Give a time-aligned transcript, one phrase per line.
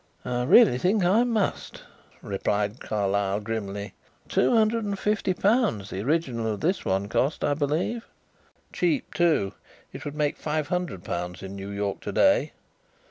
[0.25, 1.83] "I really think I must,"
[2.23, 3.93] replied Carlyle grimly.
[4.27, 8.07] "Two hundred and fifty pounds the original of this cost, I believe."
[8.73, 9.53] "Cheap, too;
[9.93, 12.53] it would make five hundred pounds in New York to day.